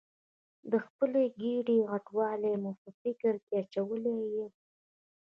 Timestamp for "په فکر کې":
2.81-3.53